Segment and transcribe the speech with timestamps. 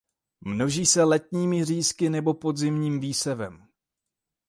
[0.41, 3.67] Množí se letními řízky nebo podzimním výsevem.